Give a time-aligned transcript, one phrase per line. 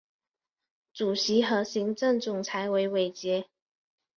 [0.95, 3.45] 主席和行政总裁为韦杰。